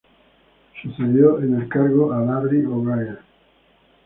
[0.81, 3.19] Sucedió en el cargo a Larry O'Brien.